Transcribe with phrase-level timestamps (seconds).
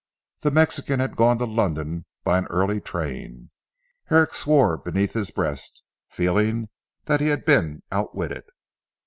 [0.39, 3.51] The Mexican had gone to London by an early train.
[4.05, 5.69] Herrick swore beneath his breath,
[6.09, 6.69] feeling
[7.05, 8.45] that he had been outwitted.